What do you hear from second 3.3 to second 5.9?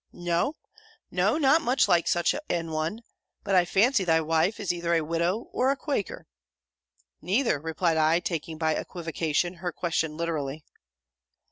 But I fancy thy wife is either a Widow or a